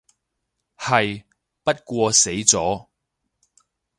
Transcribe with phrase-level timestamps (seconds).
[0.79, 1.25] 係，
[1.63, 2.87] 不過死咗